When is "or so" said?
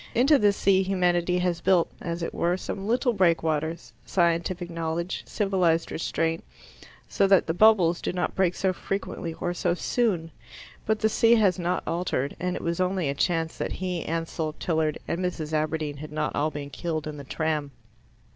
9.35-9.75